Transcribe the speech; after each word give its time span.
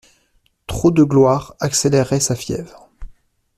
Trop 0.65 0.89
de 0.89 1.03
gloire 1.03 1.53
accélérait 1.59 2.19
sa 2.19 2.35
fièvre. 2.35 2.89